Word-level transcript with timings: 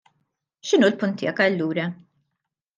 X'inhu 0.69 0.89
l-punt 0.89 1.15
tiegħek 1.21 1.45
allura? 1.47 1.87